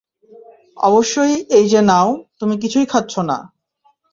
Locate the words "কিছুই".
2.57-2.85